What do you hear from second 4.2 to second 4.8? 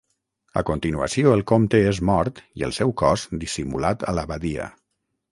la badia.